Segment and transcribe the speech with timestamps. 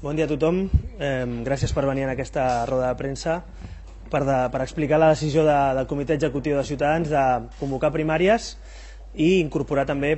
[0.00, 0.68] Bon dia a tothom.
[1.02, 3.40] Eh, gràcies per venir en aquesta roda de premsa
[4.12, 7.22] per, de, per explicar la decisió de, del Comitè Executiu de Ciutadans de
[7.58, 8.52] convocar primàries
[9.18, 10.12] i incorporar també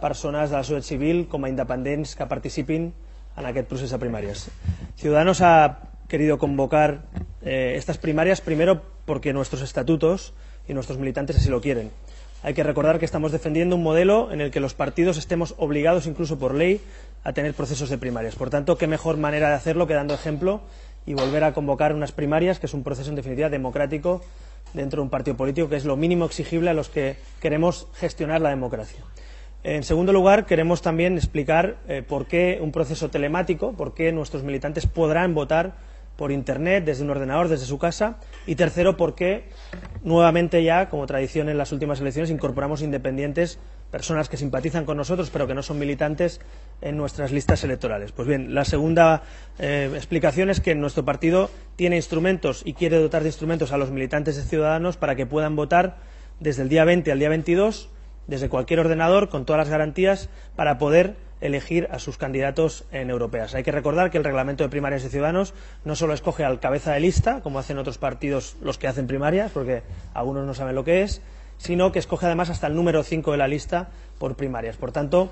[0.00, 2.88] persones de la societat civil com a independents que participin
[3.36, 4.46] en aquest procés de primàries.
[4.96, 7.02] Ciudadanos ha querido convocar
[7.42, 10.32] eh, estas primarias primero porque nuestros estatutos
[10.66, 11.92] y nuestros militantes así lo quieren.
[12.42, 16.06] Hay que recordar que estamos defendiendo un modelo en el que los partidos estemos obligados,
[16.06, 16.80] incluso por ley,
[17.24, 18.34] a tener procesos de primarias.
[18.34, 20.62] Por tanto, qué mejor manera de hacerlo que dando ejemplo
[21.06, 24.22] y volver a convocar unas primarias, que es un proceso, en definitiva, democrático
[24.74, 28.40] dentro de un partido político, que es lo mínimo exigible a los que queremos gestionar
[28.40, 29.04] la democracia.
[29.62, 34.42] En segundo lugar, queremos también explicar eh, por qué un proceso telemático, por qué nuestros
[34.42, 35.74] militantes podrán votar
[36.16, 38.18] por Internet, desde un ordenador, desde su casa.
[38.46, 39.44] Y tercero, porque
[40.02, 43.58] nuevamente ya, como tradición en las últimas elecciones, incorporamos independientes,
[43.90, 46.40] personas que simpatizan con nosotros pero que no son militantes
[46.80, 48.12] en nuestras listas electorales.
[48.12, 49.22] Pues bien, la segunda
[49.58, 53.90] eh, explicación es que nuestro partido tiene instrumentos y quiere dotar de instrumentos a los
[53.90, 55.96] militantes de Ciudadanos para que puedan votar
[56.38, 57.90] desde el día 20 al día 22,
[58.26, 63.54] desde cualquier ordenador, con todas las garantías, para poder elegir a sus candidatos en europeas.
[63.54, 65.54] Hay que recordar que el reglamento de primarias de Ciudadanos
[65.84, 69.50] no solo escoge al cabeza de lista, como hacen otros partidos los que hacen primarias,
[69.52, 69.82] porque
[70.12, 71.22] algunos no saben lo que es,
[71.60, 74.78] sino que escoge además hasta el número cinco de la lista por primarias.
[74.78, 75.30] Por tanto,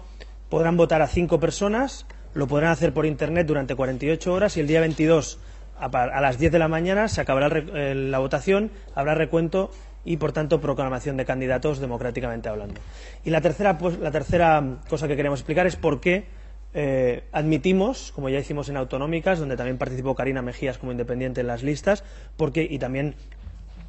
[0.51, 2.05] podrán votar a cinco personas,
[2.35, 5.39] lo podrán hacer por Internet durante 48 horas y el día 22
[5.81, 9.71] a las 10 de la mañana se acabará la votación, habrá recuento
[10.05, 12.79] y, por tanto, proclamación de candidatos democráticamente hablando.
[13.25, 16.27] Y la tercera, pues, la tercera cosa que queremos explicar es por qué
[16.75, 21.47] eh, admitimos, como ya hicimos en autonómicas, donde también participó Karina Mejías como independiente en
[21.47, 22.05] las listas,
[22.37, 23.15] porque, y también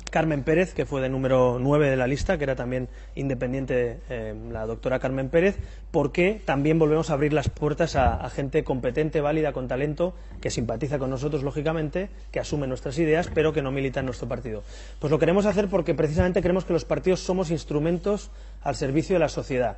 [0.10, 4.36] Carmen Pérez, que fue de número 9 de la lista, que era también independiente eh,
[4.52, 5.58] la doctora Carmen Pérez,
[5.92, 11.00] porque también volvemos a abrir las puertas a, gente competente, válida, con talento, que simpatiza
[11.00, 14.64] con nosotros, lógicamente, que asume nuestras ideas, pero que no milita en nuestro partido.
[15.00, 18.32] Pues lo queremos hacer porque precisamente creemos que los partidos somos instrumentos
[18.62, 19.78] al servicio de la sociedad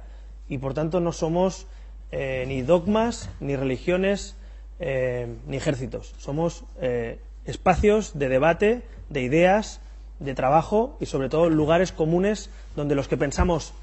[0.50, 1.68] y, por tanto, no somos
[2.12, 4.36] eh, ni dogmas, ni religiones,
[4.80, 6.14] eh, ni ejércitos.
[6.18, 6.66] Somos
[7.46, 9.82] espacios de debate, de ideas,
[10.22, 13.74] de trabajo y, sobre todo, lugares comunes donde los que pensamos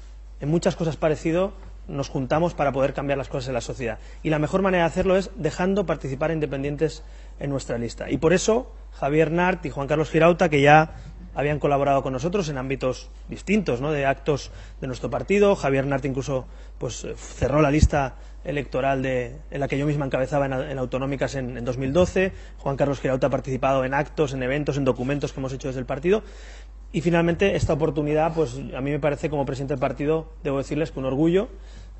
[0.41, 1.53] en muchas cosas parecido
[1.87, 3.99] nos juntamos para poder cambiar las cosas en la sociedad.
[4.23, 7.03] Y la mejor manera de hacerlo es dejando participar a independientes
[7.39, 8.09] en nuestra lista.
[8.09, 10.95] Y por eso Javier Nart y Juan Carlos Girauta, que ya
[11.35, 13.91] habían colaborado con nosotros en ámbitos distintos, ¿no?
[13.91, 14.51] de actos
[14.81, 15.55] de nuestro partido.
[15.55, 16.45] Javier Nart incluso
[16.77, 21.35] pues, cerró la lista electoral de, en la que yo misma encabezaba en, en autonómicas
[21.35, 22.31] en, en 2012.
[22.57, 25.79] Juan Carlos Girauta ha participado en actos, en eventos, en documentos que hemos hecho desde
[25.79, 26.23] el partido.
[26.91, 30.91] Y finalmente, esta oportunidad, pues a mí me parece, como presidente del partido, debo decirles
[30.91, 31.49] que un orgullo,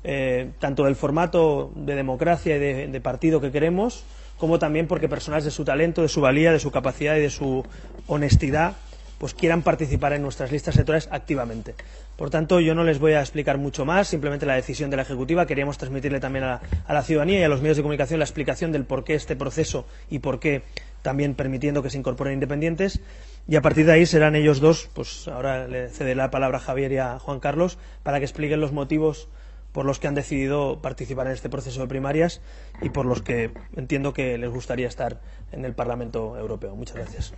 [0.02, 4.04] eh, tanto del formato de democracia y de, de partido que queremos,
[4.38, 7.30] como también porque personas de su talento, de su valía, de su capacidad y de
[7.30, 7.64] su
[8.06, 8.74] honestidad
[9.20, 11.74] pues quieran participar en nuestras listas electorales activamente.
[12.16, 15.02] Por tanto, yo no les voy a explicar mucho más, simplemente la decisión de la
[15.02, 15.44] Ejecutiva.
[15.44, 18.72] Queríamos transmitirle también a, a la ciudadanía y a los medios de comunicación la explicación
[18.72, 20.62] del por qué este proceso y por qué
[21.02, 23.00] también permitiendo que se incorporen independientes.
[23.46, 26.62] Y a partir de ahí serán ellos dos, pues ahora le cede la palabra a
[26.62, 29.28] Javier y a Juan Carlos, para que expliquen los motivos
[29.72, 32.40] por los que han decidido participar en este proceso de primarias
[32.80, 35.20] y por los que entiendo que les gustaría estar
[35.52, 36.74] en el Parlamento Europeo.
[36.74, 37.34] Muchas gracias.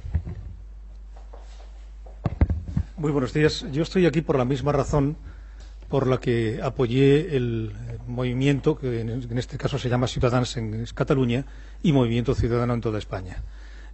[3.03, 3.67] Muy buenos días.
[3.73, 5.17] Yo estoy aquí por la misma razón
[5.89, 7.73] por la que apoyé el
[8.07, 11.45] movimiento, que en este caso se llama Ciudadanos en Cataluña,
[11.83, 13.43] y Movimiento Ciudadano en toda España.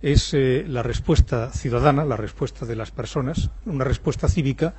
[0.02, 4.74] Es eh, la respuesta ciudadana, la respuesta de las personas, una respuesta cívica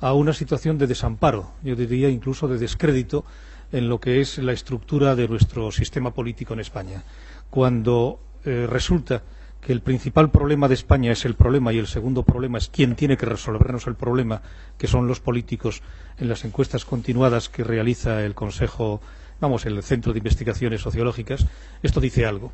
[0.00, 3.26] a una situación de desamparo, yo diría incluso de descrédito
[3.72, 7.02] en lo que es la estructura de nuestro sistema político en España.
[7.50, 9.22] Cuando eh, resulta
[9.60, 12.94] que el principal problema de España es el problema y el segundo problema es quién
[12.94, 14.42] tiene que resolvernos el problema,
[14.78, 15.82] que son los políticos,
[16.18, 19.00] en las encuestas continuadas que realiza el Consejo,
[19.40, 21.46] vamos, el Centro de Investigaciones Sociológicas,
[21.82, 22.52] esto dice algo.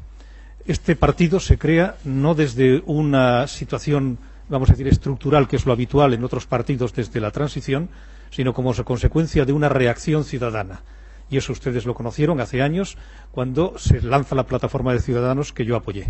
[0.67, 5.73] Este partido se crea no desde una situación, vamos a decir, estructural, que es lo
[5.73, 7.91] habitual en otros partidos desde la transición,
[8.31, 10.81] sino como consecuencia de una reacción ciudadana.
[11.29, 12.97] Y eso ustedes lo conocieron hace años,
[13.33, 16.09] cuando se lanza la plataforma de ciudadanos que yo apoyé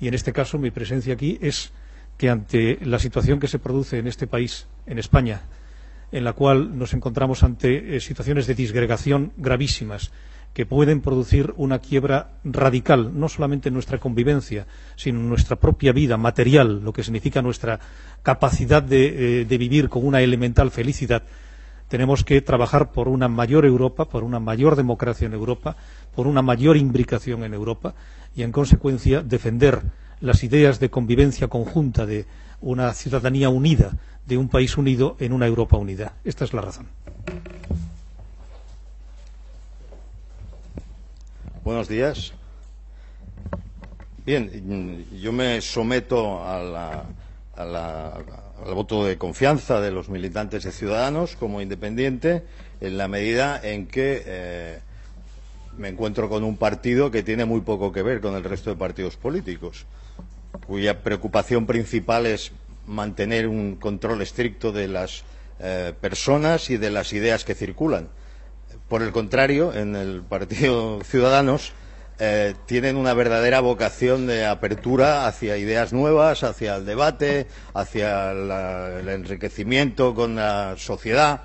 [0.00, 1.72] y en este caso mi presencia aquí es
[2.16, 5.42] que ante la situación que se produce en este país, en España,
[6.10, 10.10] en la cual nos encontramos ante eh, situaciones de disgregación gravísimas
[10.54, 14.66] que pueden producir una quiebra radical, no solamente en nuestra convivencia,
[14.96, 17.78] sino en nuestra propia vida material, lo que significa nuestra
[18.22, 21.22] capacidad de, eh, de vivir con una elemental felicidad,
[21.88, 25.76] Tenemos que trabajar por una mayor Europa, por una mayor democracia en Europa,
[26.14, 27.94] por una mayor imbricación en Europa
[28.36, 29.82] y, en consecuencia, defender
[30.20, 32.26] las ideas de convivencia conjunta de
[32.60, 33.92] una ciudadanía unida,
[34.26, 36.14] de un país unido en una Europa unida.
[36.24, 36.86] Esta es la razón.
[41.64, 42.32] Buenos días.
[44.26, 47.04] Bien, yo me someto a la,
[47.56, 48.24] a la,
[48.64, 52.42] al voto de confianza de los militantes de Ciudadanos como independiente
[52.80, 54.78] en la medida en que eh,
[55.76, 58.76] me encuentro con un partido que tiene muy poco que ver con el resto de
[58.76, 59.86] partidos políticos,
[60.66, 62.52] cuya preocupación principal es
[62.86, 65.24] mantener un control estricto de las
[65.60, 68.08] eh, personas y de las ideas que circulan.
[68.88, 71.72] Por el contrario, en el Partido Ciudadanos
[72.20, 79.08] eh, tienen una verdadera vocación de apertura hacia ideas nuevas, hacia el debate, hacia el
[79.08, 81.42] enriquecimiento con la sociedad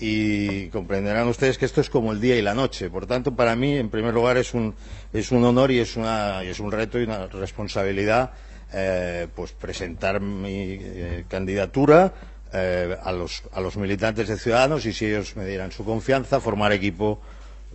[0.00, 2.90] y comprenderán ustedes que esto es como el día y la noche.
[2.90, 4.74] Por tanto, para mí, en primer lugar, es un,
[5.12, 8.32] es un honor y es, una, es un reto y una responsabilidad
[8.72, 12.12] eh, pues presentar mi eh, candidatura
[12.52, 16.72] a, los, a los militantes de Ciudadanos y si ellos me dieran su confianza, formar
[16.72, 17.20] equipo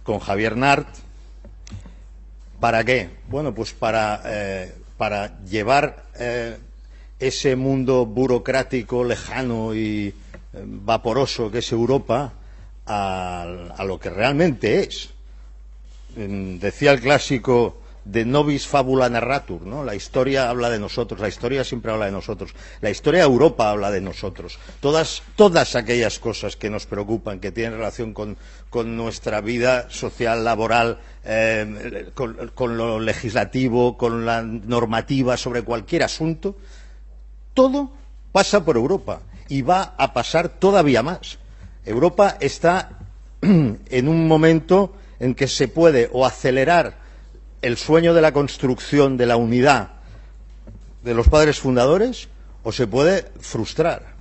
[0.04, 0.88] con Javier Nart.
[2.62, 3.10] ¿Para qué?
[3.28, 6.58] Bueno, pues para, eh, para llevar eh,
[7.20, 10.14] ese mundo burocrático, lejano y
[10.54, 12.34] vaporoso que es Europa
[12.86, 15.10] a, a lo que realmente es.
[16.16, 19.84] Decía el clásico de nobis fabula narratur, ¿no?
[19.84, 22.52] La historia habla de nosotros, la historia siempre habla de nosotros,
[22.82, 24.58] la historia de Europa habla de nosotros.
[24.80, 28.38] Todas, todas aquellas cosas que nos preocupan, que tienen relación con,
[28.70, 36.04] con nuestra vida social, laboral, eh, con, con lo legislativo, con la normativa sobre cualquier
[36.04, 36.56] asunto,
[37.54, 37.92] todo
[38.32, 41.38] pasa por Europa y va a pasar todavía más.
[41.86, 42.98] Europa está
[43.42, 47.01] en un momento en que se puede o acelerar
[47.62, 49.94] el sueño de la construcción de la unidad
[51.04, 52.28] de los padres fundadores
[52.64, 54.14] o se puede frustrar.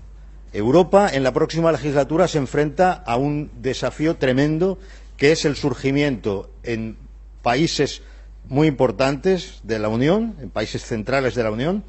[0.52, 4.78] Europa en la próxima legislatura se enfrenta a un desafío tremendo
[5.16, 6.96] que es el surgimiento en
[7.42, 8.02] países
[8.48, 11.84] muy importantes de la Unión, en países centrales de la Unión,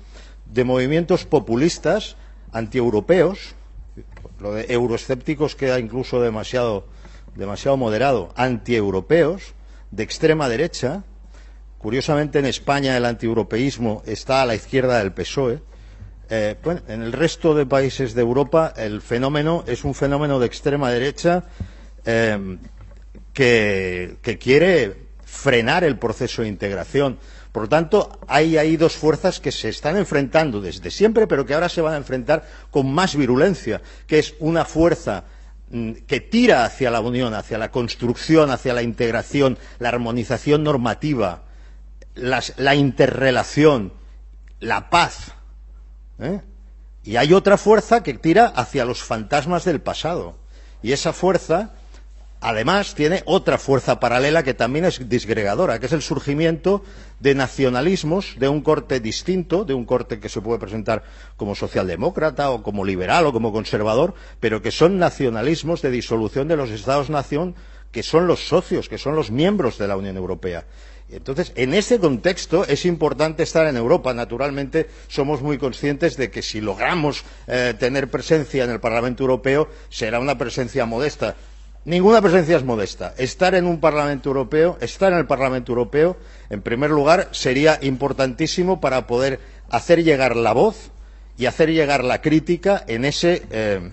[0.45, 2.17] de movimientos populistas
[2.51, 3.55] antieuropeos,
[4.39, 6.85] lo de euroescépticos queda incluso demasiado,
[7.35, 9.53] demasiado moderado, antieuropeos,
[9.91, 11.03] de extrema derecha.
[11.81, 15.59] Curiosamente, en España el antieuropeísmo está a la izquierda del PSOE.
[16.29, 16.55] Eh,
[16.87, 21.43] en el resto de países de Europa el fenómeno es un fenómeno de extrema derecha
[22.05, 22.57] eh,
[23.33, 24.95] que, que quiere
[25.25, 27.17] frenar el proceso de integración
[27.51, 31.53] Por lo tanto, hay ahí dos fuerzas que se están enfrentando desde siempre, pero que
[31.53, 35.25] ahora se van a enfrentar con más virulencia, que es una fuerza
[35.69, 41.43] mm, que tira hacia la unión, hacia la construcción, hacia la integración, la armonización normativa,
[42.15, 43.93] la interrelación,
[44.59, 45.33] la paz.
[46.19, 46.41] ¿eh?
[47.03, 50.35] Y hay otra fuerza que tira hacia los fantasmas del pasado.
[50.83, 51.71] Y esa fuerza
[52.41, 56.83] además tiene otra fuerza paralela que también es disgregadora, que es el surgimiento
[57.19, 61.03] de nacionalismos de un corte distinto, de un corte que se puede presentar
[61.37, 66.57] como socialdemócrata o como liberal o como conservador, pero que son nacionalismos de disolución de
[66.57, 67.55] los Estados-nación
[67.91, 70.65] que son los socios, que son los miembros de la Unión Europea.
[71.11, 74.13] Entonces, en ese contexto es importante estar en Europa.
[74.13, 79.67] Naturalmente, somos muy conscientes de que si logramos eh, tener presencia en el Parlamento Europeo,
[79.89, 81.35] será una presencia modesta
[81.83, 83.15] Ninguna presencia es modesta.
[83.17, 86.15] Estar en un Parlamento Europeo, estar en el Parlamento Europeo,
[86.51, 90.91] en primer lugar, sería importantísimo para poder hacer llegar la voz
[91.39, 93.91] y hacer llegar la crítica en, eh,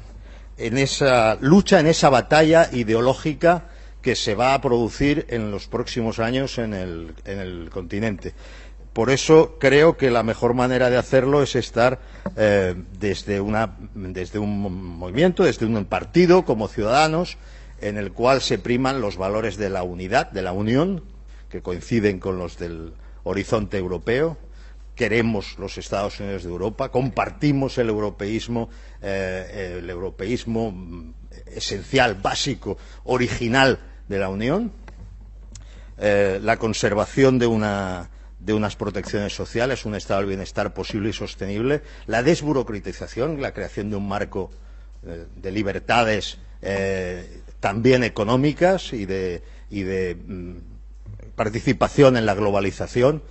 [0.59, 3.65] en esa lucha, en esa batalla ideológica
[4.09, 8.33] que se va a producir en los próximos años en el, en el continente.
[8.95, 12.01] Por eso creo que la mejor manera de hacerlo es estar
[12.35, 17.37] eh, desde, un movimiento, desde un partido, como ciudadanos,
[17.83, 21.05] en el cual se priman los valores de la unidad, de la unión,
[21.51, 24.39] que coinciden con los del horizonte europeo.
[24.95, 28.71] Queremos los Estados Unidos de Europa, compartimos el europeísmo,
[29.03, 31.13] eh, el europeísmo
[31.55, 34.73] esencial, básico, original de la Unión,
[35.99, 41.13] eh, la conservación de, una, de unas protecciones sociales, un estado del bienestar posible y
[41.13, 44.51] sostenible, la desburocratización, la creación de un marco
[45.07, 50.57] eh, de libertades eh, también económicas y de, y de mm,
[51.35, 53.23] participación en la globalización,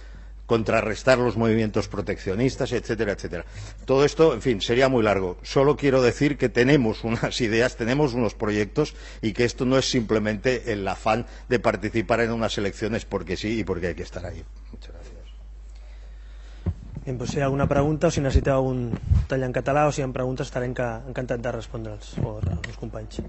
[0.47, 3.45] contrarrestar los movimientos proteccionistas, etcétera, etcétera.
[3.85, 5.37] Todo esto, en fin, sería muy largo.
[5.43, 9.87] Solo quiero decir que tenemos unas ideas, tenemos unos proyectos y que esto no es
[9.89, 14.25] simplemente el afán de participar en unas elecciones porque sí y porque hay que estar
[14.25, 14.43] ahí.
[14.71, 15.17] Muchas gracias.
[17.03, 18.91] Bien, pues si hi ha alguna pregunta o si necessiteu un
[19.31, 23.23] tall en català o si hi ha preguntes estaré encantat de respondre'ls o als companys.